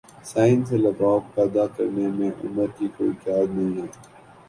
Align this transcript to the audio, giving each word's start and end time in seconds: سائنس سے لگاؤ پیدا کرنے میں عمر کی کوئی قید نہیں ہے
سائنس 0.25 0.69
سے 0.69 0.77
لگاؤ 0.77 1.19
پیدا 1.35 1.65
کرنے 1.75 2.07
میں 2.17 2.31
عمر 2.43 2.67
کی 2.77 2.87
کوئی 2.97 3.11
قید 3.23 3.49
نہیں 3.51 3.81
ہے 3.81 3.87